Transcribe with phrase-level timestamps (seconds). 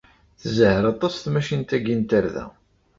[0.39, 2.45] Tzehher aṭas tmacint-agi n tarda.